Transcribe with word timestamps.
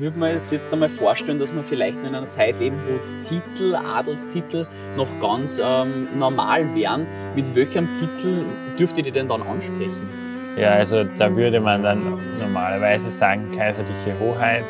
würde 0.00 0.18
man 0.18 0.30
es 0.30 0.50
jetzt 0.50 0.72
einmal 0.72 0.88
vorstellen, 0.88 1.38
dass 1.38 1.54
wir 1.54 1.62
vielleicht 1.62 1.98
in 1.98 2.06
einer 2.06 2.28
Zeit 2.28 2.58
leben, 2.58 2.76
wo 2.86 3.28
Titel, 3.28 3.74
Adelstitel 3.74 4.66
noch 4.96 5.08
ganz 5.20 5.60
ähm, 5.62 6.08
normal 6.18 6.74
wären. 6.74 7.06
Mit 7.36 7.54
welchem 7.54 7.88
Titel 7.98 8.44
dürfte 8.78 9.02
ihr 9.02 9.12
denn 9.12 9.28
dann 9.28 9.42
ansprechen? 9.42 10.08
Ja, 10.56 10.70
also 10.70 11.04
da 11.04 11.34
würde 11.34 11.60
man 11.60 11.82
dann 11.82 12.18
normalerweise 12.40 13.10
sagen 13.10 13.50
Kaiserliche 13.52 14.18
Hoheit 14.18 14.64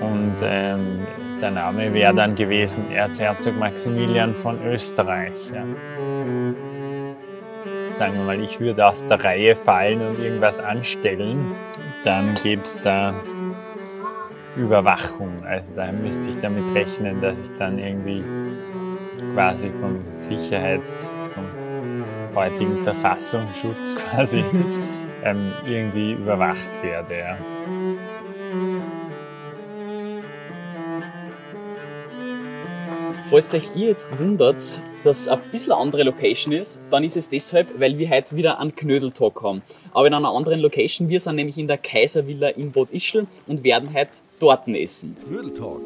und 0.00 0.36
ähm, 0.42 0.94
der 1.40 1.50
Name 1.50 1.92
wäre 1.92 2.14
dann 2.14 2.34
gewesen 2.34 2.90
Erzherzog 2.90 3.58
Maximilian 3.58 4.34
von 4.34 4.58
Österreich. 4.64 5.50
Ja. 5.54 5.64
Sagen 7.90 8.14
wir 8.14 8.24
mal, 8.24 8.40
ich 8.40 8.60
würde 8.60 8.86
aus 8.86 9.04
der 9.04 9.22
Reihe 9.22 9.54
fallen 9.54 10.00
und 10.00 10.22
irgendwas 10.22 10.58
anstellen, 10.60 11.52
dann 12.04 12.34
gäbe 12.42 12.62
es 12.62 12.80
da 12.82 13.14
Überwachung. 14.56 15.32
Also 15.44 15.72
da 15.74 15.92
müsste 15.92 16.30
ich 16.30 16.38
damit 16.38 16.64
rechnen, 16.74 17.20
dass 17.20 17.40
ich 17.40 17.50
dann 17.58 17.78
irgendwie 17.78 18.22
quasi 19.34 19.70
vom 19.80 20.00
Sicherheits-, 20.14 21.10
vom 21.34 21.44
heutigen 22.34 22.78
Verfassungsschutz 22.82 23.96
quasi 24.10 24.44
ähm, 25.24 25.52
irgendwie 25.66 26.12
überwacht 26.12 26.82
werde. 26.82 27.18
Ja. 27.18 27.36
Falls 33.30 33.54
euch 33.54 33.70
ihr 33.76 33.88
jetzt 33.88 34.18
wundert, 34.18 34.82
dass 35.04 35.20
es 35.20 35.28
ein 35.28 35.40
bisschen 35.50 35.72
eine 35.72 35.80
andere 35.80 36.02
Location 36.02 36.52
ist, 36.52 36.80
dann 36.90 37.04
ist 37.04 37.16
es 37.16 37.28
deshalb, 37.28 37.80
weil 37.80 37.96
wir 37.98 38.10
heute 38.10 38.36
wieder 38.36 38.58
einen 38.58 38.74
Knödeltalk 38.74 39.42
haben. 39.42 39.62
Aber 39.92 40.06
in 40.06 40.14
einer 40.14 40.30
anderen 40.30 40.60
Location. 40.60 41.08
Wir 41.08 41.20
sind 41.20 41.36
nämlich 41.36 41.58
in 41.58 41.68
der 41.68 41.78
Kaiservilla 41.78 42.48
in 42.48 42.72
Bad 42.72 42.90
Ischl 42.90 43.26
und 43.46 43.64
werden 43.64 43.94
heute 43.94 44.18
dort 44.38 44.68
essen. 44.68 45.16
Knödeltalk, 45.26 45.80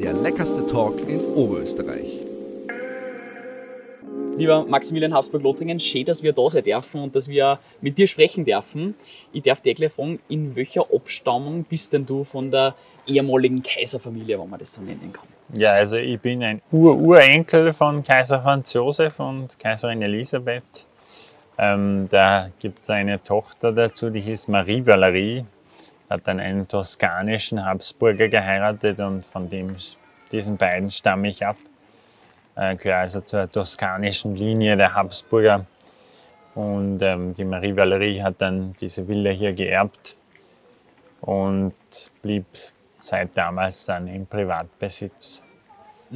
der 0.00 0.12
leckerste 0.12 0.66
Talk 0.66 1.00
in 1.08 1.20
Oberösterreich. 1.20 2.20
Lieber 4.36 4.64
Maximilian 4.64 5.14
Habsburg-Lothringen, 5.14 5.78
schön, 5.78 6.04
dass 6.04 6.24
wir 6.24 6.32
da 6.32 6.50
sein 6.50 6.64
dürfen 6.64 7.02
und 7.02 7.14
dass 7.14 7.28
wir 7.28 7.60
mit 7.80 7.98
dir 7.98 8.08
sprechen 8.08 8.44
dürfen. 8.44 8.94
Ich 9.32 9.42
darf 9.42 9.60
dir 9.60 9.74
gleich 9.74 9.92
fragen, 9.92 10.18
in 10.28 10.56
welcher 10.56 10.92
Abstammung 10.92 11.64
bist 11.64 11.92
denn 11.92 12.04
du 12.04 12.24
von 12.24 12.50
der 12.50 12.74
ehemaligen 13.06 13.62
Kaiserfamilie, 13.62 14.40
wenn 14.40 14.50
man 14.50 14.58
das 14.58 14.74
so 14.74 14.82
nennen 14.82 15.12
kann? 15.12 15.33
Ja, 15.56 15.74
also 15.74 15.94
ich 15.94 16.20
bin 16.20 16.42
ein 16.42 16.60
Ur-Urenkel 16.72 17.72
von 17.72 18.02
Kaiser 18.02 18.42
Franz 18.42 18.72
Josef 18.72 19.20
und 19.20 19.56
Kaiserin 19.56 20.02
Elisabeth. 20.02 20.88
Ähm, 21.56 22.08
da 22.08 22.48
gibt 22.58 22.82
es 22.82 22.90
eine 22.90 23.22
Tochter 23.22 23.70
dazu, 23.70 24.10
die 24.10 24.20
hieß 24.20 24.48
Marie 24.48 24.84
Valerie, 24.84 25.44
hat 26.10 26.26
dann 26.26 26.40
einen 26.40 26.66
toskanischen 26.66 27.64
Habsburger 27.64 28.26
geheiratet 28.26 28.98
und 28.98 29.24
von 29.24 29.48
dem, 29.48 29.76
diesen 30.32 30.56
beiden 30.56 30.90
stamme 30.90 31.28
ich 31.28 31.46
ab. 31.46 31.56
Äh, 32.56 32.74
gehöre 32.74 32.98
also 32.98 33.20
zur 33.20 33.48
toskanischen 33.48 34.34
Linie 34.34 34.76
der 34.76 34.92
Habsburger. 34.92 35.66
Und 36.56 37.00
ähm, 37.00 37.32
die 37.32 37.44
Marie 37.44 37.76
Valerie 37.76 38.20
hat 38.20 38.40
dann 38.40 38.72
diese 38.80 39.06
Villa 39.06 39.30
hier 39.30 39.52
geerbt 39.52 40.16
und 41.20 41.74
blieb 42.22 42.46
seit 42.98 43.36
damals 43.36 43.86
dann 43.86 44.08
im 44.08 44.26
Privatbesitz 44.26 45.43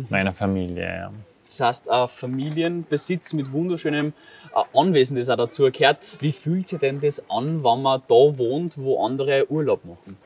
mhm. 0.01 0.07
meiner 0.09 0.35
Familie. 0.35 0.87
Ja. 0.87 1.13
Das 1.47 1.61
heißt, 1.61 1.89
ein 1.89 2.09
Familienbesitz 2.09 3.33
mit 3.33 3.51
wunderschönem 3.53 4.13
äh, 4.55 4.79
Anwesen, 4.79 5.17
das 5.17 5.31
auch 5.31 5.37
dazu 5.37 5.71
gehört. 5.71 5.99
Wie 6.21 6.33
fühlt 6.33 6.69
sich 6.69 6.79
denn 6.79 7.01
das 7.01 7.29
an, 7.31 7.65
wenn 7.65 7.83
man 7.83 8.03
da 8.07 8.15
wohnt, 8.39 8.77
wo 8.79 9.05
andere 9.05 9.51
Urlaub 9.51 9.85
machen? 9.85 10.17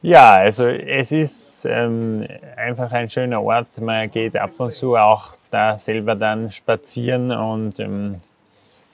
Ja, 0.00 0.34
also 0.34 0.66
es 0.66 1.12
ist 1.12 1.64
ähm, 1.64 2.26
einfach 2.56 2.92
ein 2.92 3.08
schöner 3.08 3.42
Ort. 3.42 3.80
Man 3.80 4.10
geht 4.10 4.36
ab 4.36 4.52
und 4.58 4.74
zu 4.74 4.96
auch 4.96 5.32
da 5.50 5.78
selber 5.78 6.14
dann 6.14 6.50
spazieren 6.50 7.30
und 7.32 7.80
ähm, 7.80 8.16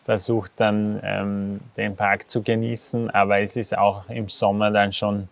versucht 0.05 0.53
dann 0.57 1.01
ähm, 1.03 1.61
den 1.77 1.97
Park 1.97 2.31
zu 2.31 2.43
genießen. 2.43 3.11
Aber 3.11 3.41
es 3.41 3.57
ist 3.57 3.77
auch 3.77 4.09
im 4.09 4.29
Sommer 4.29 4.71
dann 4.71 4.93
schon 4.93 5.29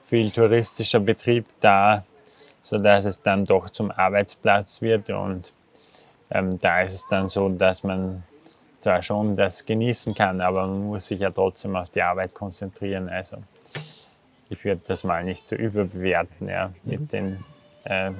viel 0.00 0.30
touristischer 0.30 1.00
Betrieb 1.00 1.44
da, 1.60 2.02
sodass 2.62 3.04
es 3.04 3.22
dann 3.22 3.44
doch 3.44 3.70
zum 3.70 3.90
Arbeitsplatz 3.90 4.82
wird. 4.82 5.10
Und 5.10 5.52
ähm, 6.30 6.58
da 6.58 6.82
ist 6.82 6.94
es 6.94 7.06
dann 7.06 7.28
so, 7.28 7.48
dass 7.48 7.82
man 7.82 8.22
zwar 8.80 9.02
schon 9.02 9.34
das 9.34 9.64
genießen 9.64 10.14
kann, 10.14 10.40
aber 10.40 10.66
man 10.66 10.86
muss 10.86 11.08
sich 11.08 11.20
ja 11.20 11.28
trotzdem 11.28 11.76
auf 11.76 11.90
die 11.90 12.02
Arbeit 12.02 12.34
konzentrieren. 12.34 13.08
Also 13.08 13.38
ich 14.48 14.64
würde 14.64 14.80
das 14.86 15.04
mal 15.04 15.24
nicht 15.24 15.46
so 15.46 15.54
überbewerten 15.54 16.48
ja, 16.48 16.72
mit 16.84 17.00
mhm. 17.00 17.08
den 17.08 17.44
äh, 17.84 18.12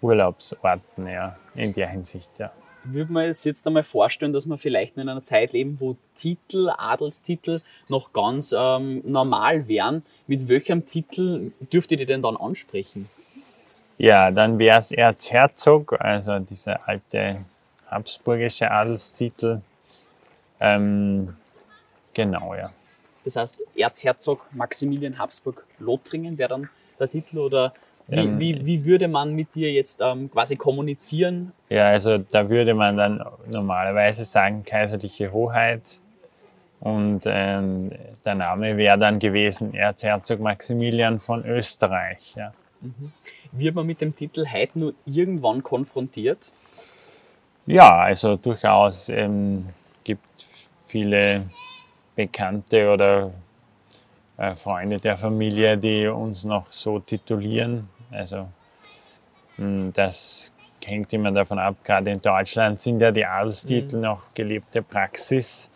Urlaubsorten 0.00 1.06
ja, 1.06 1.36
in 1.54 1.72
der 1.72 1.88
Hinsicht. 1.88 2.30
Ja 2.38 2.52
würde 2.92 3.12
man 3.12 3.28
es 3.28 3.44
jetzt 3.44 3.66
einmal 3.66 3.84
vorstellen, 3.84 4.32
dass 4.32 4.46
wir 4.46 4.58
vielleicht 4.58 4.96
in 4.96 5.08
einer 5.08 5.22
Zeit 5.22 5.52
leben, 5.52 5.76
wo 5.80 5.96
Titel, 6.16 6.70
Adelstitel 6.76 7.60
noch 7.88 8.12
ganz 8.12 8.54
ähm, 8.56 9.02
normal 9.04 9.68
wären. 9.68 10.02
Mit 10.26 10.48
welchem 10.48 10.86
Titel 10.86 11.52
dürfte 11.72 11.96
ihr 11.96 12.06
denn 12.06 12.22
dann 12.22 12.36
ansprechen? 12.36 13.08
Ja, 13.98 14.30
dann 14.30 14.58
wäre 14.58 14.78
es 14.78 14.92
Erzherzog, 14.92 16.00
also 16.00 16.38
dieser 16.38 16.88
alte 16.88 17.44
habsburgische 17.90 18.70
Adelstitel. 18.70 19.60
Ähm, 20.60 21.36
genau, 22.14 22.54
ja. 22.54 22.70
Das 23.24 23.36
heißt, 23.36 23.62
Erzherzog 23.74 24.46
Maximilian 24.52 25.18
Habsburg 25.18 25.66
Lothringen 25.80 26.38
wäre 26.38 26.48
dann 26.48 26.68
der 26.98 27.08
Titel 27.08 27.38
oder 27.38 27.74
wie, 28.06 28.20
ähm, 28.20 28.38
wie, 28.38 28.64
wie, 28.64 28.84
würde 28.84 29.06
man 29.06 29.34
mit 29.34 29.54
dir 29.54 29.70
jetzt 29.70 30.00
ähm, 30.00 30.30
quasi 30.30 30.56
kommunizieren? 30.56 31.52
Ja, 31.68 31.88
also 31.88 32.16
da 32.16 32.48
würde 32.48 32.72
man 32.72 32.96
dann 32.96 33.22
normalerweise 33.52 34.24
sagen 34.24 34.64
Kaiserliche 34.64 35.30
Hoheit. 35.30 35.98
Und 36.80 37.24
ähm, 37.26 37.80
der 38.24 38.34
Name 38.36 38.76
wäre 38.76 38.96
dann 38.96 39.18
gewesen 39.18 39.74
Erzherzog 39.74 40.40
Maximilian 40.40 41.18
von 41.18 41.44
Österreich. 41.44 42.34
Ja. 42.36 42.52
Mhm. 42.80 43.12
Wird 43.52 43.74
man 43.74 43.86
mit 43.86 44.00
dem 44.00 44.14
Titel 44.14 44.46
heute 44.52 44.78
nur 44.78 44.94
irgendwann 45.06 45.62
konfrontiert? 45.62 46.52
Ja, 47.66 47.98
also 47.98 48.36
durchaus 48.36 49.08
ähm, 49.08 49.68
gibt 50.04 50.28
viele 50.86 51.44
Bekannte 52.16 52.90
oder 52.90 53.30
äh, 54.36 54.54
Freunde 54.54 54.96
der 54.96 55.16
Familie, 55.16 55.76
die 55.76 56.06
uns 56.06 56.44
noch 56.44 56.72
so 56.72 56.98
titulieren. 56.98 57.88
Also 58.10 58.48
hm, 59.56 59.92
das 59.92 60.52
hängt 60.84 61.12
immer 61.12 61.30
davon 61.30 61.58
ab, 61.58 61.76
gerade 61.84 62.10
in 62.10 62.20
Deutschland 62.20 62.80
sind 62.80 63.00
ja 63.00 63.10
die 63.10 63.26
Adelstitel 63.26 63.96
mhm. 63.96 64.02
noch 64.02 64.22
gelebte 64.34 64.82
Praxis 64.82 65.70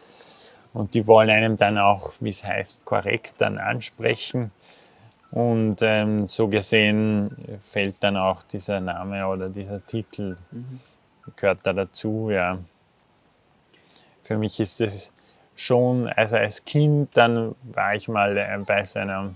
und 0.72 0.94
die 0.94 1.06
wollen 1.06 1.28
einem 1.28 1.56
dann 1.56 1.76
auch, 1.76 2.12
wie 2.20 2.30
es 2.30 2.44
heißt, 2.44 2.84
korrekt 2.84 3.34
dann 3.38 3.58
ansprechen. 3.58 4.52
Und 5.32 5.78
ähm, 5.80 6.26
so 6.26 6.46
gesehen 6.46 7.34
fällt 7.58 7.96
dann 8.00 8.18
auch 8.18 8.42
dieser 8.42 8.80
Name 8.80 9.26
oder 9.26 9.48
dieser 9.48 9.84
Titel, 9.84 10.36
mhm. 10.50 10.78
gehört 11.36 11.60
da 11.64 11.72
dazu. 11.72 12.28
Ja. 12.30 12.58
Für 14.22 14.36
mich 14.36 14.60
ist 14.60 14.80
es 14.82 15.10
schon, 15.56 16.06
also 16.08 16.36
als 16.36 16.64
Kind, 16.64 17.16
dann 17.16 17.54
war 17.62 17.94
ich 17.94 18.08
mal 18.08 18.36
äh, 18.36 18.58
bei 18.58 18.84
so 18.84 18.98
einer 18.98 19.34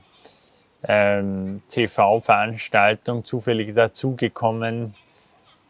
ähm, 0.85 1.63
TV-Veranstaltung 1.71 3.25
zufällig 3.25 3.75
dazugekommen. 3.75 4.95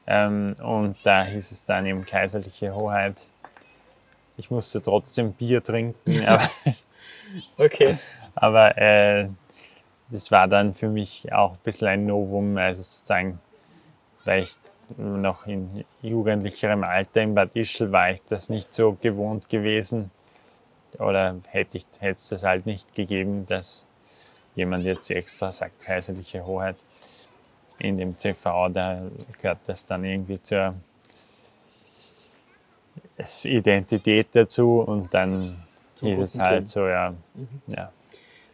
Ähm, 0.09 0.57
und 0.61 0.97
da 1.05 1.23
hieß 1.25 1.53
es 1.53 1.65
dann 1.65 1.87
eben 1.87 2.05
Kaiserliche 2.05 2.75
Hoheit. 2.75 3.29
Ich 4.37 4.51
musste 4.51 4.83
trotzdem 4.83 5.33
Bier 5.33 5.63
trinken. 5.63 6.25
Aber, 6.27 6.51
okay. 7.59 7.99
aber 8.35 8.77
äh, 8.77 9.29
das 10.09 10.31
war 10.31 10.49
dann 10.49 10.75
für 10.75 10.89
mich 10.89 11.33
auch 11.33 11.53
ein 11.53 11.59
bisschen 11.65 11.89
ein 11.89 12.07
Novum, 12.07 12.57
also 12.57 12.83
sozusagen, 12.83 13.41
weil 14.25 14.43
ich 14.43 14.57
noch 14.97 15.47
in 15.47 15.85
jugendlicherem 16.03 16.85
Alter 16.85 17.23
in 17.23 17.35
Bad 17.35 17.57
Ischl 17.57 17.91
war 17.91 18.11
ich 18.11 18.23
das 18.29 18.49
nicht 18.49 18.73
so 18.73 18.97
gewohnt 19.01 19.49
gewesen. 19.49 20.11
Oder 20.99 21.37
hätte 21.49 21.79
ich 21.79 21.87
hätte 21.99 22.19
es 22.19 22.29
das 22.29 22.45
halt 22.45 22.67
nicht 22.67 22.95
gegeben, 22.95 23.47
dass 23.47 23.87
jemand 24.55 24.85
jetzt 24.85 25.11
extra 25.11 25.51
sagt, 25.51 25.81
kaiserliche 25.81 26.47
Hoheit 26.47 26.77
in 27.79 27.97
dem 27.97 28.17
CV, 28.17 28.69
da 28.71 29.03
gehört 29.41 29.59
das 29.67 29.85
dann 29.85 30.05
irgendwie 30.05 30.41
zur 30.41 30.75
Identität 33.45 34.29
dazu 34.33 34.81
und 34.81 35.13
dann 35.13 35.63
Zum 35.95 36.09
ist 36.09 36.35
es 36.35 36.41
halt 36.41 36.69
so, 36.69 36.87
ja, 36.87 37.13
mhm. 37.35 37.49
ja. 37.69 37.93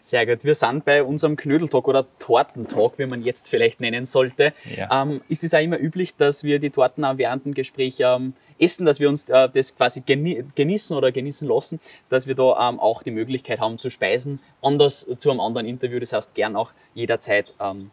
Sehr 0.05 0.27
gut. 0.27 0.43
Wir 0.43 0.57
sind 0.57 0.85
bei 0.85 1.05
unserem 1.05 1.37
Knödeltalk 1.37 1.87
oder 1.87 2.05
Tortentalk, 2.19 2.99
wie 2.99 3.07
man 3.07 3.23
jetzt 3.23 3.49
vielleicht 3.49 3.81
nennen 3.81 4.05
sollte. 4.05 4.53
Ja. 4.77 5.03
Ähm, 5.03 5.21
ist 5.29 5.45
es 5.45 5.55
auch 5.55 5.61
immer 5.61 5.79
üblich, 5.79 6.17
dass 6.17 6.43
wir 6.43 6.59
die 6.59 6.71
Torten 6.71 7.05
auch 7.05 7.19
während 7.19 7.45
dem 7.45 7.55
Gespräch 7.55 7.99
ähm, 8.01 8.35
essen, 8.59 8.85
dass 8.85 8.99
wir 8.99 9.09
uns 9.09 9.31
äh, 9.31 9.49
das 9.49 9.77
quasi 9.77 10.01
genießen 10.01 10.97
oder 10.97 11.13
genießen 11.13 11.47
lassen, 11.47 11.79
dass 12.09 12.27
wir 12.27 12.35
da 12.35 12.69
ähm, 12.69 12.81
auch 12.81 13.05
die 13.05 13.13
Möglichkeit 13.13 13.61
haben 13.61 13.79
zu 13.79 13.91
speisen, 13.91 14.41
anders 14.61 15.07
zu 15.19 15.31
einem 15.31 15.39
anderen 15.39 15.69
Interview. 15.69 16.01
Das 16.01 16.13
heißt, 16.13 16.35
gern 16.35 16.57
auch 16.57 16.73
jederzeit 16.95 17.55
ähm, 17.61 17.93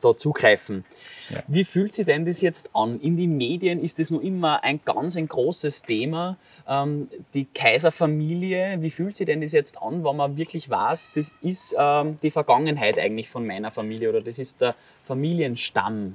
da 0.00 0.16
zugreifen. 0.16 0.84
Ja. 1.28 1.42
Wie 1.46 1.64
fühlt 1.64 1.92
sich 1.92 2.06
denn 2.06 2.24
das 2.24 2.40
jetzt 2.40 2.70
an? 2.74 3.00
In 3.00 3.16
den 3.16 3.36
Medien 3.36 3.80
ist 3.80 3.98
das 3.98 4.10
noch 4.10 4.20
immer 4.20 4.64
ein 4.64 4.80
ganz 4.84 5.16
ein 5.16 5.28
großes 5.28 5.82
Thema. 5.82 6.36
Ähm, 6.66 7.08
die 7.34 7.44
Kaiserfamilie, 7.44 8.78
wie 8.80 8.90
fühlt 8.90 9.16
sich 9.16 9.26
denn 9.26 9.40
das 9.40 9.52
jetzt 9.52 9.80
an, 9.80 10.04
wenn 10.04 10.16
man 10.16 10.36
wirklich 10.36 10.68
weiß, 10.68 11.12
das 11.14 11.34
ist 11.42 11.76
ähm, 11.78 12.18
die 12.22 12.30
Vergangenheit 12.30 12.98
eigentlich 12.98 13.28
von 13.28 13.46
meiner 13.46 13.70
Familie 13.70 14.08
oder 14.08 14.20
das 14.20 14.38
ist 14.38 14.60
der 14.60 14.74
Familienstamm? 15.04 16.14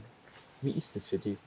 Wie 0.61 0.71
ist 0.71 0.95
das 0.95 1.09
für 1.09 1.17
dich? 1.17 1.37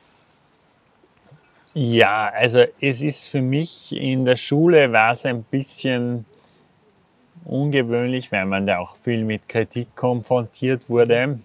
Ja, 1.75 2.31
also 2.35 2.65
es 2.81 3.03
ist 3.03 3.29
für 3.29 3.43
mich 3.43 3.95
in 3.95 4.25
der 4.25 4.37
Schule 4.37 4.91
war 4.93 5.13
es 5.13 5.27
ein 5.27 5.43
bisschen 5.43 6.25
ungewöhnlich, 7.45 8.33
weil 8.33 8.47
man 8.47 8.67
da 8.67 8.79
auch 8.79 8.97
viel 8.97 9.25
mit 9.25 9.49
Kritik 9.49 9.95
konfrontiert 9.95 10.89
wurde. 10.89 11.39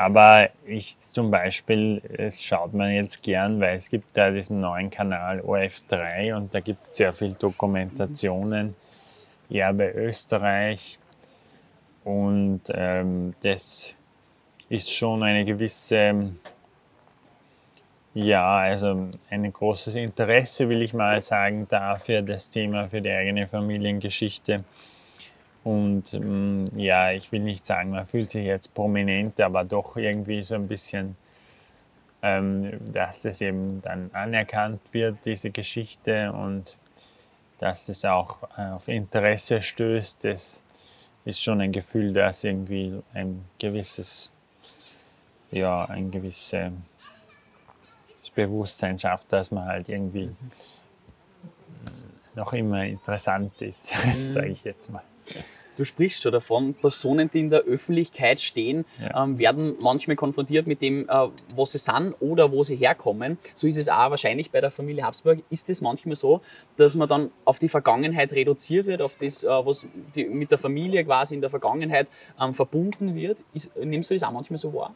Aber 0.00 0.48
ich 0.64 0.96
zum 0.96 1.30
Beispiel, 1.30 2.00
es 2.16 2.42
schaut 2.42 2.72
man 2.72 2.90
jetzt 2.90 3.22
gern, 3.22 3.60
weil 3.60 3.76
es 3.76 3.90
gibt 3.90 4.16
da 4.16 4.30
diesen 4.30 4.58
neuen 4.58 4.88
Kanal 4.88 5.40
OF3 5.40 6.34
und 6.34 6.54
da 6.54 6.60
gibt 6.60 6.88
es 6.90 6.96
sehr 6.96 7.12
viel 7.12 7.34
Dokumentationen, 7.34 8.74
Erbe 9.50 9.90
Österreich. 9.90 10.98
Und 12.02 12.62
ähm, 12.72 13.34
das 13.42 13.94
ist 14.70 14.90
schon 14.90 15.22
eine 15.22 15.44
gewisse, 15.44 16.32
ja, 18.14 18.56
also 18.56 19.10
ein 19.28 19.52
großes 19.52 19.96
Interesse, 19.96 20.66
will 20.70 20.80
ich 20.80 20.94
mal 20.94 21.20
sagen, 21.20 21.68
dafür 21.68 22.22
das 22.22 22.48
Thema 22.48 22.88
für 22.88 23.02
die 23.02 23.10
eigene 23.10 23.46
Familiengeschichte. 23.46 24.64
Und 25.62 26.14
ähm, 26.14 26.64
ja, 26.74 27.10
ich 27.12 27.30
will 27.32 27.40
nicht 27.40 27.66
sagen, 27.66 27.90
man 27.90 28.06
fühlt 28.06 28.30
sich 28.30 28.46
jetzt 28.46 28.72
prominent, 28.72 29.40
aber 29.40 29.64
doch 29.64 29.96
irgendwie 29.96 30.42
so 30.42 30.54
ein 30.54 30.68
bisschen, 30.68 31.16
ähm, 32.22 32.78
dass 32.92 33.22
das 33.22 33.40
eben 33.40 33.82
dann 33.82 34.10
anerkannt 34.12 34.80
wird, 34.92 35.18
diese 35.24 35.50
Geschichte, 35.50 36.32
und 36.32 36.78
dass 37.58 37.86
das 37.86 38.04
auch 38.06 38.38
äh, 38.56 38.70
auf 38.70 38.88
Interesse 38.88 39.60
stößt, 39.60 40.24
das 40.24 40.64
ist 41.26 41.42
schon 41.42 41.60
ein 41.60 41.72
Gefühl, 41.72 42.12
dass 42.14 42.42
irgendwie 42.44 43.02
ein 43.12 43.44
gewisses, 43.58 44.32
ja, 45.50 45.84
ein 45.84 46.10
gewisses 46.10 46.54
Bewusstsein 48.34 48.98
schafft, 48.98 49.32
dass 49.32 49.50
man 49.50 49.66
halt 49.66 49.88
irgendwie 49.90 50.26
mhm. 50.26 50.34
noch 52.34 52.52
immer 52.54 52.84
interessant 52.84 53.60
ist, 53.60 53.92
mhm. 54.04 54.26
sage 54.26 54.48
ich 54.48 54.64
jetzt 54.64 54.90
mal. 54.90 55.02
Du 55.76 55.86
sprichst 55.86 56.22
schon 56.22 56.32
davon, 56.32 56.74
Personen, 56.74 57.30
die 57.30 57.40
in 57.40 57.48
der 57.48 57.60
Öffentlichkeit 57.60 58.38
stehen, 58.40 58.84
ja. 59.00 59.24
ähm, 59.24 59.38
werden 59.38 59.76
manchmal 59.80 60.14
konfrontiert 60.14 60.66
mit 60.66 60.82
dem, 60.82 61.08
äh, 61.08 61.28
wo 61.54 61.64
sie 61.64 61.78
sind 61.78 62.14
oder 62.20 62.52
wo 62.52 62.64
sie 62.64 62.76
herkommen. 62.76 63.38
So 63.54 63.66
ist 63.66 63.78
es 63.78 63.88
auch 63.88 64.10
wahrscheinlich 64.10 64.50
bei 64.50 64.60
der 64.60 64.70
Familie 64.70 65.04
Habsburg. 65.04 65.38
Ist 65.48 65.70
es 65.70 65.80
manchmal 65.80 66.16
so, 66.16 66.42
dass 66.76 66.96
man 66.96 67.08
dann 67.08 67.30
auf 67.46 67.58
die 67.58 67.70
Vergangenheit 67.70 68.32
reduziert 68.32 68.86
wird, 68.86 69.00
auf 69.00 69.16
das, 69.18 69.42
äh, 69.42 69.48
was 69.48 69.86
die, 70.14 70.26
mit 70.26 70.50
der 70.50 70.58
Familie 70.58 71.02
quasi 71.02 71.34
in 71.34 71.40
der 71.40 71.48
Vergangenheit 71.48 72.08
ähm, 72.38 72.52
verbunden 72.52 73.14
wird? 73.14 73.42
Ist, 73.54 73.74
nimmst 73.76 74.10
du 74.10 74.14
das 74.14 74.22
auch 74.22 74.32
manchmal 74.32 74.58
so 74.58 74.74
wahr? 74.74 74.94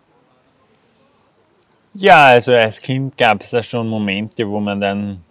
Ja, 1.95 2.27
also 2.27 2.53
als 2.53 2.81
Kind 2.83 3.17
gab 3.17 3.41
es 3.41 3.51
da 3.51 3.63
schon 3.63 3.89
Momente, 3.89 4.47
wo 4.49 4.61
man 4.61 4.81
dann 4.81 5.25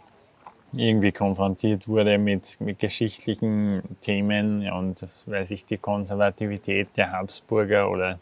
irgendwie 0.75 1.12
konfrontiert 1.12 1.88
wurde 1.88 2.18
mit, 2.18 2.60
mit 2.60 2.80
geschichtlichen 2.80 3.84
Themen 4.02 4.70
und 4.72 5.06
weiß 5.25 5.52
ich, 5.52 5.66
die 5.66 5.78
Konservativität 5.78 6.90
der 6.98 7.12
Habsburger 7.12 7.90
oder 7.90 8.20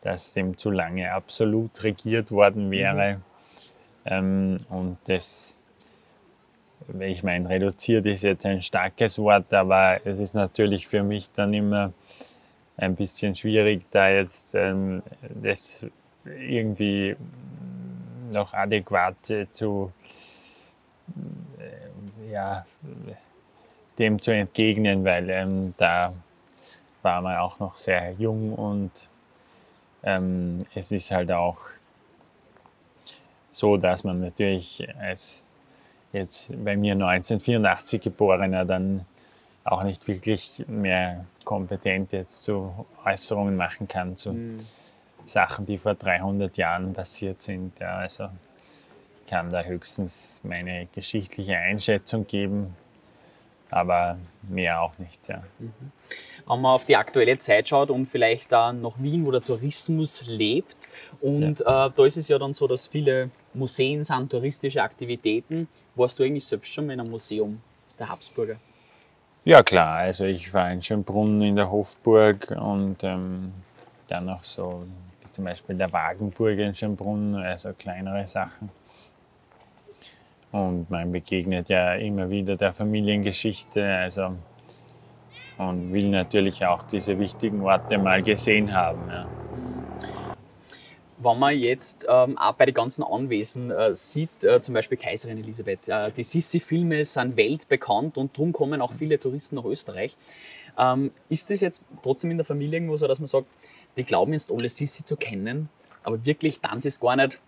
dass 0.00 0.32
dem 0.34 0.56
zu 0.56 0.70
lange 0.70 1.12
absolut 1.12 1.82
regiert 1.82 2.30
worden 2.30 2.70
wäre. 2.70 3.16
Mhm. 3.16 3.22
Ähm, 4.06 4.58
und 4.70 4.98
das, 5.04 5.58
ich 6.98 7.22
meine, 7.22 7.48
reduziert 7.48 8.06
ist 8.06 8.22
jetzt 8.22 8.46
ein 8.46 8.62
starkes 8.62 9.18
Wort, 9.18 9.52
aber 9.52 10.00
es 10.04 10.18
ist 10.18 10.34
natürlich 10.34 10.86
für 10.86 11.02
mich 11.02 11.30
dann 11.32 11.52
immer 11.52 11.92
ein 12.76 12.96
bisschen 12.96 13.34
schwierig, 13.34 13.82
da 13.90 14.08
jetzt 14.08 14.54
ähm, 14.54 15.02
das 15.42 15.84
irgendwie 16.24 17.16
noch 18.32 18.54
adäquat 18.54 19.30
äh, 19.30 19.50
zu 19.50 19.92
ja, 22.30 22.64
dem 23.98 24.20
zu 24.20 24.32
entgegnen, 24.32 25.04
weil 25.04 25.30
ähm, 25.30 25.74
da 25.76 26.12
war 27.02 27.22
man 27.22 27.36
auch 27.38 27.58
noch 27.58 27.76
sehr 27.76 28.12
jung 28.12 28.52
und 28.52 29.08
ähm, 30.02 30.58
es 30.74 30.92
ist 30.92 31.10
halt 31.10 31.30
auch 31.30 31.58
so, 33.50 33.76
dass 33.76 34.04
man 34.04 34.20
natürlich 34.20 34.86
als 34.98 35.52
jetzt 36.12 36.52
bei 36.64 36.76
mir 36.76 36.92
1984 36.92 38.00
geborener 38.00 38.64
dann 38.64 39.04
auch 39.64 39.82
nicht 39.82 40.06
wirklich 40.08 40.64
mehr 40.66 41.24
kompetent 41.44 42.12
jetzt 42.12 42.44
zu 42.44 42.86
Äußerungen 43.04 43.56
machen 43.56 43.86
kann 43.86 44.16
zu 44.16 44.32
mhm. 44.32 44.58
Sachen, 45.26 45.66
die 45.66 45.78
vor 45.78 45.94
300 45.94 46.56
Jahren 46.56 46.92
passiert 46.92 47.42
sind. 47.42 47.78
Ja, 47.78 47.98
also 47.98 48.28
kann 49.30 49.48
da 49.48 49.62
höchstens 49.62 50.40
meine 50.42 50.88
geschichtliche 50.92 51.56
Einschätzung 51.56 52.26
geben, 52.26 52.74
aber 53.70 54.18
mehr 54.42 54.82
auch 54.82 54.98
nicht. 54.98 55.28
Ja. 55.28 55.44
Mhm. 55.60 55.72
Wenn 56.48 56.60
man 56.60 56.74
auf 56.74 56.84
die 56.84 56.96
aktuelle 56.96 57.38
Zeit 57.38 57.68
schaut 57.68 57.90
und 57.90 58.06
vielleicht 58.06 58.50
da 58.50 58.72
nach 58.72 58.98
Wien, 58.98 59.24
wo 59.24 59.30
der 59.30 59.40
Tourismus 59.40 60.24
lebt, 60.26 60.88
und 61.20 61.60
ja. 61.60 61.86
äh, 61.86 61.90
da 61.94 62.04
ist 62.04 62.16
es 62.16 62.26
ja 62.26 62.38
dann 62.38 62.54
so, 62.54 62.66
dass 62.66 62.88
viele 62.88 63.30
Museen 63.54 64.02
sind, 64.02 64.32
touristische 64.32 64.82
Aktivitäten. 64.82 65.68
Warst 65.94 66.18
du 66.18 66.24
eigentlich 66.24 66.46
selbst 66.46 66.72
schon 66.72 66.86
mal 66.86 66.94
in 66.94 67.00
einem 67.00 67.10
Museum 67.10 67.60
der 67.98 68.08
Habsburger? 68.08 68.56
Ja 69.44 69.62
klar, 69.62 69.98
also 69.98 70.24
ich 70.24 70.52
war 70.52 70.72
in 70.72 70.82
Schönbrunn 70.82 71.40
in 71.40 71.56
der 71.56 71.70
Hofburg 71.70 72.50
und 72.50 73.02
ähm, 73.04 73.52
dann 74.08 74.24
noch 74.24 74.42
so 74.42 74.84
zum 75.30 75.44
Beispiel 75.44 75.76
der 75.76 75.92
Wagenburg 75.92 76.58
in 76.58 76.74
Schönbrunn, 76.74 77.36
also 77.36 77.72
kleinere 77.72 78.26
Sachen. 78.26 78.70
Und 80.52 80.90
man 80.90 81.12
begegnet 81.12 81.68
ja 81.68 81.94
immer 81.94 82.28
wieder 82.28 82.56
der 82.56 82.72
Familiengeschichte 82.72 83.84
also, 83.86 84.32
und 85.58 85.92
will 85.92 86.08
natürlich 86.08 86.64
auch 86.66 86.82
diese 86.84 87.18
wichtigen 87.18 87.60
Orte 87.62 87.98
mal 87.98 88.22
gesehen 88.22 88.74
haben. 88.74 89.08
Ja. 89.08 89.28
Wenn 91.22 91.38
man 91.38 91.56
jetzt 91.56 92.06
ähm, 92.08 92.38
auch 92.38 92.54
bei 92.54 92.64
den 92.64 92.74
ganzen 92.74 93.04
Anwesen 93.04 93.70
äh, 93.70 93.94
sieht, 93.94 94.42
äh, 94.42 94.62
zum 94.62 94.74
Beispiel 94.74 94.96
Kaiserin 94.96 95.38
Elisabeth, 95.38 95.86
äh, 95.86 96.10
die 96.16 96.22
Sissi-Filme 96.22 97.04
sind 97.04 97.36
weltbekannt 97.36 98.16
und 98.16 98.36
darum 98.36 98.52
kommen 98.52 98.80
auch 98.80 98.92
viele 98.92 99.20
Touristen 99.20 99.56
nach 99.56 99.66
Österreich. 99.66 100.16
Ähm, 100.78 101.12
ist 101.28 101.50
das 101.50 101.60
jetzt 101.60 101.84
trotzdem 102.02 102.30
in 102.30 102.38
der 102.38 102.46
Familie 102.46 102.78
irgendwo 102.78 102.96
so, 102.96 103.06
dass 103.06 103.20
man 103.20 103.26
sagt, 103.26 103.46
die 103.98 104.04
glauben 104.04 104.32
jetzt 104.32 104.50
alle 104.50 104.70
Sissi 104.70 105.04
zu 105.04 105.16
kennen, 105.16 105.68
aber 106.02 106.24
wirklich 106.24 106.60
dann 106.62 106.78
es 106.78 106.98
gar 106.98 107.16
nicht 107.16 107.38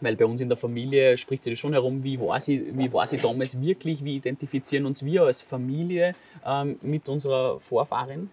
weil 0.00 0.16
bei 0.16 0.24
uns 0.24 0.40
in 0.40 0.48
der 0.48 0.58
Familie 0.58 1.16
spricht 1.16 1.44
sich 1.44 1.54
das 1.54 1.60
schon 1.60 1.72
herum, 1.72 2.02
wie 2.02 2.20
war 2.20 2.40
sie, 2.40 2.76
wie 2.76 2.92
war 2.92 3.06
sie 3.06 3.16
damals 3.16 3.60
wirklich, 3.60 4.04
wie 4.04 4.16
identifizieren 4.16 4.86
uns 4.86 5.04
wir 5.04 5.22
als 5.22 5.42
Familie 5.42 6.14
ähm, 6.44 6.78
mit 6.82 7.08
unserer 7.08 7.60
Vorfahrin? 7.60 8.30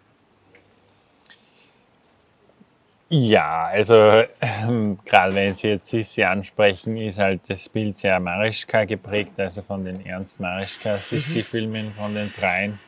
Ja, 3.09 3.67
also 3.67 4.23
ähm, 4.41 4.99
gerade 5.05 5.33
wenn 5.33 5.53
Sie 5.53 5.69
jetzt 5.69 5.89
Sissi 5.89 6.23
ansprechen, 6.23 6.97
ist 6.97 7.19
halt 7.19 7.49
das 7.49 7.69
Bild 7.69 7.97
sehr 7.97 8.19
Marischka 8.19 8.83
geprägt, 8.83 9.39
also 9.39 9.61
von 9.61 9.85
den 9.85 10.05
Ernst 10.05 10.41
Marischka 10.41 10.99
Sissi-Filmen 10.99 11.93
von 11.93 12.13
den 12.13 12.33
dreien. 12.33 12.79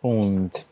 Und 0.00 0.64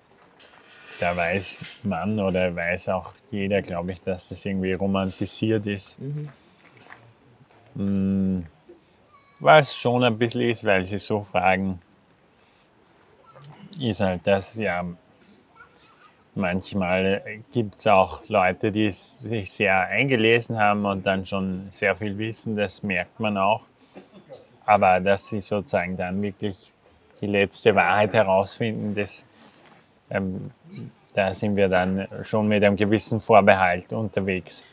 da 0.99 1.17
weiß 1.17 1.63
man 1.83 2.19
oder 2.19 2.55
weiß 2.55 2.89
auch 2.91 3.13
jeder, 3.31 3.63
glaube 3.63 3.93
ich, 3.93 4.01
dass 4.01 4.29
das 4.29 4.45
irgendwie 4.45 4.73
romantisiert 4.73 5.67
ist. 5.67 5.99
Mhm. 6.01 6.29
Mm, 7.75 8.47
was 9.41 9.77
schon 9.77 10.03
ein 10.03 10.19
bisschen 10.19 10.43
ist, 10.43 10.65
weil 10.65 10.85
sie 10.85 10.99
so 10.99 11.23
fragen, 11.23 11.81
ist 13.79 14.01
halt, 14.01 14.27
dass 14.27 14.57
ja 14.57 14.85
manchmal 16.35 17.23
gibt 17.53 17.77
es 17.79 17.87
auch 17.87 18.29
Leute, 18.29 18.73
die 18.73 18.91
sich 18.91 19.53
sehr 19.53 19.81
eingelesen 19.89 20.59
haben 20.59 20.85
und 20.85 21.05
dann 21.05 21.27
schon 21.27 21.69
sehr 21.71 21.95
viel 21.95 22.17
wissen, 22.19 22.57
das 22.57 22.83
merkt 22.83 23.21
man 23.21 23.37
auch. 23.37 23.63
Aber 24.65 25.01
dass 25.01 25.29
sie 25.29 25.41
sozusagen 25.41 25.97
dann 25.97 26.21
wirklich 26.23 26.73
die 27.21 27.27
letzte 27.27 27.75
Wahrheit 27.75 28.15
herausfinden, 28.15 28.95
das 28.95 29.25
ähm, 30.11 30.51
da 31.15 31.35
sind 31.35 31.57
wir 31.57 31.69
dann 31.69 32.07
schon 32.23 32.49
mit 32.49 32.63
einem 32.63 32.77
gewissen 32.77 33.21
Vorbehalt 33.21 33.93
unterwegs. 33.93 34.65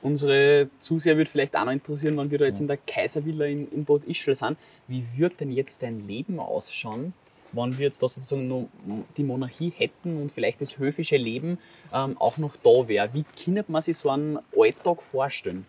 Unsere 0.00 0.68
Zuseher 0.78 1.16
würde 1.16 1.30
vielleicht 1.30 1.56
auch 1.56 1.64
noch 1.64 1.72
interessieren, 1.72 2.16
wenn 2.16 2.30
wir 2.30 2.38
da 2.38 2.44
jetzt 2.44 2.60
in 2.60 2.68
der 2.68 2.76
Kaiservilla 2.76 3.46
in, 3.46 3.70
in 3.72 3.84
Bad 3.84 4.04
Ischl 4.04 4.34
sind. 4.34 4.56
Wie 4.86 5.04
wird 5.16 5.40
denn 5.40 5.50
jetzt 5.50 5.82
dein 5.82 6.06
Leben 6.06 6.38
ausschauen, 6.38 7.14
wenn 7.52 7.76
wir 7.78 7.86
jetzt 7.86 8.02
da 8.02 8.08
sozusagen 8.08 8.46
noch 8.46 8.68
die 9.16 9.24
Monarchie 9.24 9.72
hätten 9.76 10.20
und 10.20 10.30
vielleicht 10.30 10.60
das 10.60 10.78
höfische 10.78 11.16
Leben 11.16 11.58
ähm, 11.92 12.16
auch 12.18 12.38
noch 12.38 12.54
da 12.56 12.86
wäre? 12.86 13.08
Wie 13.12 13.24
kann 13.24 13.64
man 13.66 13.82
sich 13.82 13.96
so 13.96 14.10
einen 14.10 14.38
Alltag 14.56 15.02
vorstellen? 15.02 15.66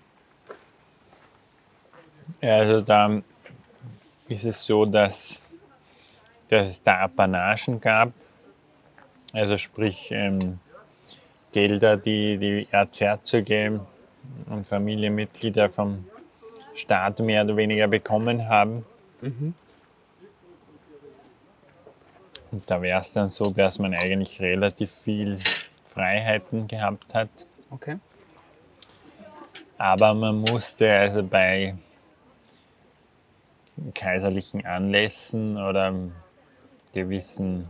Also 2.41 2.81
da 2.81 3.21
ist 4.27 4.45
es 4.45 4.63
so, 4.63 4.85
dass, 4.85 5.39
dass 6.47 6.69
es 6.69 6.83
da 6.83 6.99
Apanagen 6.99 7.81
gab, 7.81 8.13
also 9.33 9.57
sprich 9.57 10.09
ähm, 10.11 10.59
Gelder, 11.51 11.97
die 11.97 12.37
die 12.37 12.67
Erzherzöge 12.71 13.79
und 14.47 14.67
Familienmitglieder 14.67 15.69
vom 15.69 16.05
Staat 16.75 17.19
mehr 17.19 17.43
oder 17.43 17.57
weniger 17.57 17.87
bekommen 17.87 18.47
haben. 18.47 18.85
Mhm. 19.21 19.53
Und 22.51 22.69
da 22.69 22.81
wäre 22.81 22.99
es 22.99 23.11
dann 23.11 23.29
so, 23.29 23.51
dass 23.51 23.79
man 23.79 23.93
eigentlich 23.93 24.41
relativ 24.41 24.91
viel 24.91 25.37
Freiheiten 25.85 26.67
gehabt 26.67 27.13
hat. 27.13 27.29
Okay. 27.69 27.97
Aber 29.77 30.13
man 30.13 30.41
musste 30.41 30.91
also 30.91 31.23
bei 31.23 31.75
kaiserlichen 33.93 34.65
Anlässen 34.65 35.57
oder 35.57 35.93
gewissen 36.93 37.69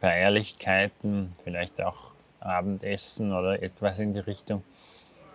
Feierlichkeiten, 0.00 1.32
vielleicht 1.44 1.80
auch 1.82 2.12
Abendessen 2.40 3.32
oder 3.32 3.62
etwas 3.62 3.98
in 3.98 4.14
die 4.14 4.20
Richtung, 4.20 4.62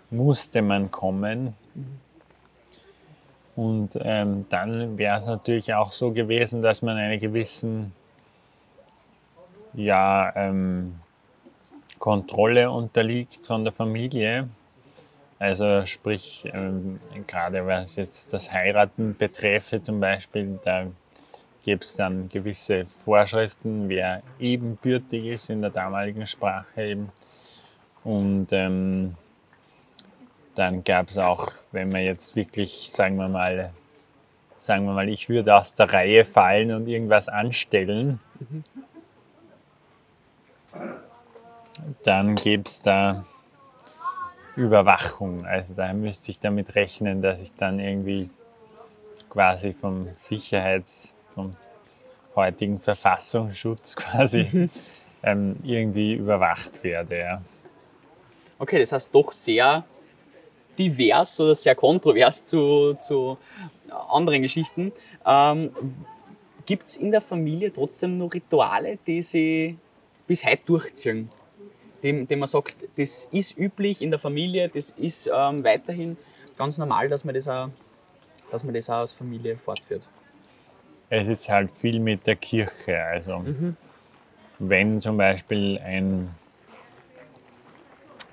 musste 0.10 0.62
man 0.62 0.92
kommen. 0.92 1.56
Und 3.56 3.98
ähm, 4.02 4.46
dann 4.50 4.98
wäre 4.98 5.18
es 5.18 5.28
natürlich 5.28 5.74
auch 5.74 5.92
so 5.92 6.12
gewesen, 6.12 6.62
dass 6.62 6.82
man 6.82 6.98
einer 6.98 7.18
gewissen 7.18 7.94
ja, 9.74 10.34
ähm, 10.36 10.96
Kontrolle 12.00 12.70
unterliegt 12.72 13.46
von 13.46 13.64
der 13.64 13.72
Familie. 13.72 14.50
Also 15.40 15.86
sprich, 15.86 16.50
ähm, 16.54 17.00
gerade 17.28 17.66
was 17.66 17.98
jetzt 17.98 18.34
das 18.34 18.52
Heiraten 18.52 19.16
betreffe 19.16 19.82
zum 19.82 20.00
Beispiel, 20.00 20.60
da 20.64 20.88
gibt 21.66 21.84
es 21.84 21.96
dann 21.96 22.30
gewisse 22.30 22.86
Vorschriften, 22.86 23.90
wer 23.90 24.22
ebenbürtig 24.40 25.26
ist 25.26 25.50
in 25.50 25.62
der 25.62 25.72
damaligen 25.72 26.28
Sprache 26.28 26.84
eben. 26.84 27.12
Und 28.04 28.48
ähm, 28.52 29.16
dann 30.54 30.84
gab 30.84 31.10
es 31.10 31.18
auch, 31.18 31.52
wenn 31.72 31.90
man 31.90 32.04
jetzt 32.04 32.36
wirklich, 32.36 32.92
sagen 32.92 33.18
wir 33.18 33.28
mal, 33.28 33.74
sagen 34.58 34.86
wir 34.86 34.94
mal, 34.94 35.10
ich 35.10 35.28
würde 35.28 35.56
aus 35.56 35.74
der 35.74 35.92
Reihe 35.92 36.24
fallen 36.24 36.72
und 36.72 36.88
irgendwas 36.88 37.28
anstellen, 37.28 38.20
dann 42.04 42.36
gibt 42.36 42.68
es 42.68 42.82
da 42.84 43.26
Überwachung. 44.56 45.46
Also 45.46 45.74
da 45.74 45.92
müsste 45.94 46.30
ich 46.30 46.40
damit 46.40 46.76
rechnen, 46.76 47.24
dass 47.24 47.42
ich 47.42 47.54
dann 47.56 47.80
irgendwie 47.80 48.30
quasi 49.30 49.74
vom 49.74 50.10
Sicherheits, 50.16 51.15
vom 51.36 51.56
heutigen 52.36 52.80
Verfassungsschutz 52.80 53.96
quasi 53.98 54.48
mhm. 54.52 54.70
ähm, 55.24 55.56
irgendwie 55.64 56.14
überwacht 56.14 56.84
werde. 56.84 57.20
Ja. 57.20 57.42
Okay, 58.58 58.80
das 58.80 58.92
heißt 58.92 59.14
doch 59.14 59.32
sehr 59.32 59.86
divers 60.78 61.40
oder 61.40 61.56
sehr 61.56 61.76
kontrovers 61.76 62.46
zu, 62.46 62.96
zu 62.96 63.38
anderen 64.10 64.42
Geschichten. 64.42 64.92
Ähm, 65.26 65.72
Gibt 66.66 66.88
es 66.88 66.98
in 66.98 67.12
der 67.12 67.22
Familie 67.22 67.72
trotzdem 67.72 68.18
noch 68.18 68.34
Rituale, 68.34 68.98
die 69.06 69.22
sie 69.22 69.78
bis 70.26 70.44
heute 70.44 70.62
durchziehen? 70.66 71.30
Dem, 72.02 72.28
dem 72.28 72.40
man 72.40 72.48
sagt, 72.48 72.76
das 72.98 73.28
ist 73.32 73.58
üblich 73.58 74.02
in 74.02 74.10
der 74.10 74.20
Familie, 74.20 74.70
das 74.70 74.92
ist 74.92 75.30
ähm, 75.34 75.64
weiterhin 75.64 76.18
ganz 76.58 76.78
normal, 76.78 77.10
dass 77.10 77.24
man 77.24 77.36
das 77.36 77.48
auch, 77.48 77.70
dass 78.52 78.64
man 78.64 78.74
das 78.74 78.90
auch 78.90 78.96
als 78.96 79.14
Familie 79.14 79.58
fortführt. 79.58 80.10
Es 81.10 81.28
ist 81.28 81.50
halt 81.50 81.72
viel 81.72 82.00
mit 82.00 82.26
der 82.26 82.36
Kirche. 82.36 83.04
Also 83.04 83.40
mhm. 83.40 83.78
wenn 84.60 85.00
zum 85.02 85.18
Beispiel 85.18 85.80
ein 85.80 86.30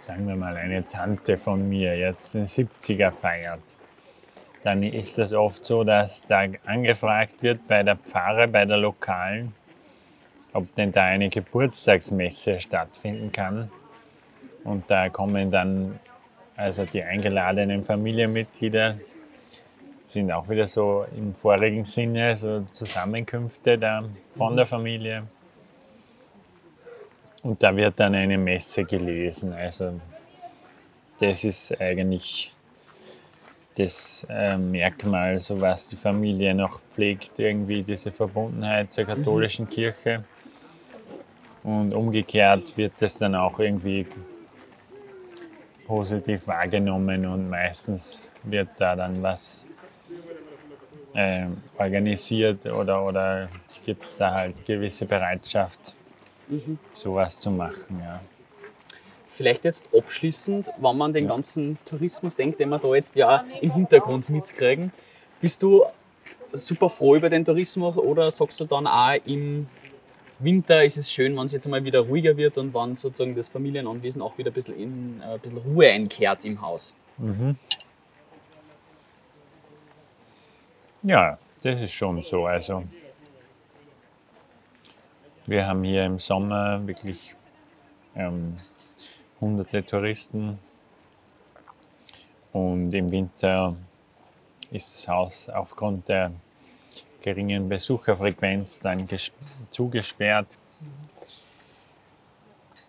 sagen 0.02 0.26
wir 0.26 0.34
mal, 0.34 0.56
eine 0.56 0.86
Tante 0.88 1.36
von 1.36 1.68
mir 1.68 1.96
jetzt 1.96 2.34
den 2.34 2.44
70er 2.44 3.12
feiert, 3.12 3.76
dann 4.64 4.82
ist 4.82 5.18
es 5.18 5.32
oft 5.32 5.64
so, 5.64 5.84
dass 5.84 6.24
da 6.24 6.44
angefragt 6.66 7.42
wird 7.42 7.66
bei 7.68 7.82
der 7.82 7.96
Pfarre, 7.96 8.48
bei 8.48 8.64
der 8.64 8.78
Lokalen, 8.78 9.54
ob 10.52 10.74
denn 10.74 10.90
da 10.92 11.04
eine 11.04 11.28
Geburtstagsmesse 11.28 12.60
stattfinden 12.60 13.30
kann. 13.30 13.70
Und 14.64 14.90
da 14.90 15.08
kommen 15.08 15.50
dann 15.50 15.98
also 16.56 16.84
die 16.84 17.02
eingeladenen 17.02 17.82
Familienmitglieder, 17.84 18.96
sind 20.12 20.30
auch 20.30 20.48
wieder 20.48 20.66
so 20.66 21.06
im 21.16 21.34
vorigen 21.34 21.84
Sinne 21.84 22.36
so 22.36 22.66
Zusammenkünfte 22.70 23.78
da 23.78 24.04
von 24.34 24.56
der 24.56 24.66
Familie. 24.66 25.24
Und 27.42 27.62
da 27.62 27.74
wird 27.74 27.98
dann 27.98 28.14
eine 28.14 28.38
Messe 28.38 28.84
gelesen. 28.84 29.52
Also 29.52 30.00
das 31.18 31.44
ist 31.44 31.80
eigentlich 31.80 32.54
das 33.76 34.26
äh, 34.28 34.56
Merkmal, 34.58 35.38
so 35.38 35.60
was 35.60 35.88
die 35.88 35.96
Familie 35.96 36.54
noch 36.54 36.80
pflegt, 36.90 37.38
irgendwie 37.38 37.82
diese 37.82 38.12
Verbundenheit 38.12 38.92
zur 38.92 39.04
katholischen. 39.04 39.68
Kirche. 39.68 40.24
Und 41.62 41.94
umgekehrt 41.94 42.76
wird 42.76 42.92
das 43.00 43.18
dann 43.18 43.34
auch 43.34 43.58
irgendwie 43.58 44.06
positiv 45.86 46.46
wahrgenommen 46.48 47.24
und 47.24 47.48
meistens 47.48 48.30
wird 48.42 48.68
da 48.78 48.94
dann 48.96 49.22
was 49.22 49.66
äh, 51.14 51.46
organisiert 51.78 52.66
oder, 52.66 53.04
oder 53.04 53.48
gibt 53.84 54.04
es 54.06 54.16
da 54.16 54.32
halt 54.32 54.64
gewisse 54.64 55.06
Bereitschaft, 55.06 55.96
mhm. 56.48 56.78
sowas 56.92 57.40
zu 57.40 57.50
machen. 57.50 58.00
Ja. 58.00 58.20
Vielleicht 59.28 59.64
jetzt 59.64 59.88
abschließend, 59.94 60.70
wenn 60.78 60.96
man 60.96 61.12
den 61.12 61.26
ganzen 61.26 61.78
Tourismus 61.84 62.36
denkt, 62.36 62.60
den 62.60 62.68
wir 62.68 62.78
da 62.78 62.94
jetzt 62.94 63.16
ja 63.16 63.44
im 63.60 63.72
Hintergrund 63.72 64.28
mitkriegen, 64.28 64.92
bist 65.40 65.62
du 65.62 65.84
super 66.52 66.90
froh 66.90 67.16
über 67.16 67.30
den 67.30 67.44
Tourismus 67.44 67.96
oder 67.96 68.30
sagst 68.30 68.60
du 68.60 68.64
dann 68.66 68.86
auch 68.86 69.14
im 69.24 69.66
Winter 70.38 70.84
ist 70.84 70.96
es 70.96 71.10
schön, 71.10 71.36
wenn 71.36 71.46
es 71.46 71.52
jetzt 71.52 71.68
mal 71.68 71.84
wieder 71.84 72.00
ruhiger 72.00 72.36
wird 72.36 72.58
und 72.58 72.74
wann 72.74 72.94
sozusagen 72.94 73.34
das 73.34 73.48
Familienanwesen 73.48 74.20
auch 74.20 74.36
wieder 74.38 74.50
ein 74.50 74.54
bisschen, 74.54 74.76
in, 74.76 75.20
äh, 75.20 75.34
ein 75.34 75.40
bisschen 75.40 75.58
Ruhe 75.58 75.88
einkehrt 75.88 76.44
im 76.44 76.60
Haus? 76.60 76.94
Mhm. 77.18 77.56
Ja, 81.04 81.36
das 81.62 81.80
ist 81.80 81.92
schon 81.92 82.22
so. 82.22 82.46
Also 82.46 82.84
wir 85.46 85.66
haben 85.66 85.82
hier 85.82 86.06
im 86.06 86.20
Sommer 86.20 86.86
wirklich 86.86 87.34
ähm, 88.14 88.54
hunderte 89.40 89.84
Touristen 89.84 90.60
und 92.52 92.94
im 92.94 93.10
Winter 93.10 93.74
ist 94.70 94.94
das 94.94 95.08
Haus 95.08 95.48
aufgrund 95.48 96.08
der 96.08 96.30
geringen 97.20 97.68
Besucherfrequenz 97.68 98.78
dann 98.78 99.08
zugesperrt. 99.70 100.56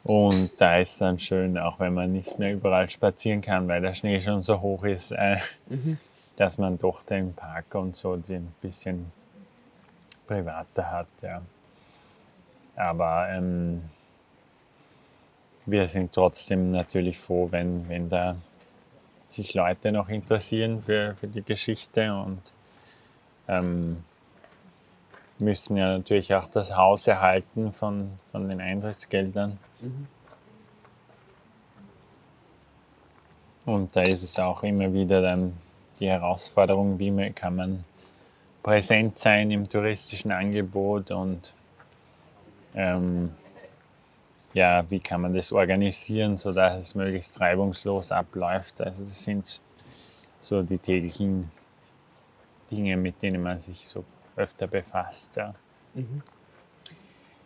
Und 0.04 0.52
da 0.62 0.78
ist 0.78 1.02
dann 1.02 1.18
schön, 1.18 1.58
auch 1.58 1.80
wenn 1.80 1.96
man 1.96 2.12
nicht 2.12 2.38
mehr 2.38 2.54
überall 2.54 2.88
spazieren 2.88 3.42
kann, 3.42 3.68
weil 3.68 3.82
der 3.82 3.96
Schnee 3.96 4.20
schon 4.22 4.44
so 4.44 4.62
hoch 4.62 4.84
ist, 4.84 5.14
äh, 5.14 5.38
mhm. 5.68 5.98
Dass 6.36 6.58
man 6.58 6.78
doch 6.78 7.04
den 7.04 7.34
Park 7.34 7.76
und 7.76 7.96
so 7.96 8.14
ein 8.14 8.54
bisschen 8.62 9.12
privater 10.28 10.90
hat. 10.90 11.08
Ja. 11.22 11.42
Aber 12.76 13.30
ähm, 13.30 13.84
wir 15.66 15.88
sind 15.88 16.14
trotzdem 16.14 16.72
natürlich 16.72 17.20
froh, 17.20 17.48
wenn, 17.52 17.88
wenn 17.88 18.10
da 18.10 18.36
sich 19.30 19.54
Leute 19.54 19.92
noch 19.92 20.10
interessieren 20.10 20.82
für, 20.82 21.16
für 21.16 21.28
die 21.28 21.42
Geschichte 21.42 22.14
und 22.14 22.42
ähm, 23.48 24.04
müssen 25.40 25.78
ja 25.78 25.98
natürlich 25.98 26.34
auch 26.34 26.48
das 26.48 26.76
Haus 26.76 27.08
erhalten 27.08 27.74
von, 27.74 28.12
von 28.26 28.48
den 28.48 28.62
Eintrittsgeldern. 28.62 29.58
Mhm. 29.82 30.08
Und 33.66 33.96
da 33.96 34.02
ist 34.02 34.24
es 34.24 34.38
auch 34.40 34.64
immer 34.64 34.92
wieder 34.94 35.22
dann 35.22 35.54
die 36.00 36.10
Herausforderung, 36.10 37.00
wie 37.00 37.32
kann 37.32 37.56
man 37.56 37.84
präsent 38.62 39.18
sein 39.18 39.52
im 39.52 39.68
touristischen 39.68 40.32
Angebot 40.32 41.12
und 41.12 41.54
ähm, 42.76 43.32
ja, 44.54 44.90
wie 44.90 45.00
kann 45.00 45.22
man 45.22 45.34
das 45.34 45.52
organisieren, 45.52 46.38
sodass 46.38 46.78
es 46.78 46.96
möglichst 46.96 47.40
reibungslos 47.42 48.12
abläuft. 48.12 48.82
Also 48.82 49.04
das 49.04 49.24
sind 49.24 49.62
so 50.42 50.62
die 50.62 50.78
täglichen 50.78 51.52
Dinge, 52.70 52.96
mit 52.98 53.22
denen 53.22 53.42
man 53.42 53.60
sich 53.60 53.88
so 53.88 54.04
öfter 54.36 54.68
befasst. 54.68 55.36
Ja. 55.36 55.54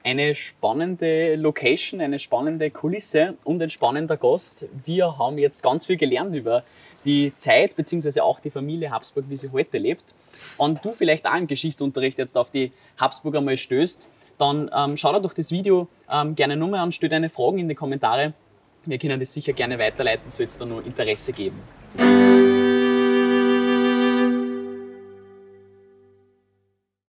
Eine 0.03 0.35
spannende 0.35 1.35
Location, 1.35 2.01
eine 2.01 2.19
spannende 2.19 2.71
Kulisse 2.71 3.35
und 3.43 3.61
ein 3.61 3.69
spannender 3.69 4.17
Gast. 4.17 4.65
Wir 4.85 5.17
haben 5.17 5.37
jetzt 5.37 5.63
ganz 5.63 5.85
viel 5.85 5.97
gelernt 5.97 6.35
über 6.35 6.63
die 7.05 7.33
Zeit 7.37 7.75
bzw. 7.75 8.21
auch 8.21 8.39
die 8.39 8.49
Familie 8.49 8.91
Habsburg, 8.91 9.25
wie 9.29 9.37
sie 9.37 9.51
heute 9.51 9.77
lebt. 9.77 10.13
Und 10.57 10.83
du 10.83 10.91
vielleicht 10.91 11.25
auch 11.25 11.35
im 11.35 11.47
Geschichtsunterricht 11.47 12.17
jetzt 12.17 12.37
auf 12.37 12.51
die 12.51 12.71
Habsburger 12.97 13.41
mal 13.41 13.57
stößt, 13.57 14.07
dann 14.37 14.69
ähm, 14.75 14.97
schau 14.97 15.13
dir 15.13 15.21
doch 15.21 15.33
das 15.33 15.51
Video 15.51 15.87
ähm, 16.11 16.35
gerne 16.35 16.55
nochmal 16.55 16.81
an, 16.81 16.91
stell 16.91 17.09
deine 17.09 17.29
Fragen 17.29 17.59
in 17.59 17.69
die 17.69 17.75
Kommentare. 17.75 18.33
Wir 18.85 18.97
können 18.97 19.19
das 19.19 19.33
sicher 19.33 19.53
gerne 19.53 19.77
weiterleiten, 19.79 20.29
soll 20.29 20.45
es 20.45 20.57
da 20.57 20.65
nur 20.65 20.85
Interesse 20.85 21.33
geben. 21.33 21.59